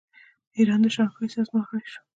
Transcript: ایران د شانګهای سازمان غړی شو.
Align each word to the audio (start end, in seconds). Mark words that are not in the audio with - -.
ایران 0.57 0.79
د 0.83 0.87
شانګهای 0.95 1.27
سازمان 1.35 1.63
غړی 1.69 1.87
شو. 1.93 2.01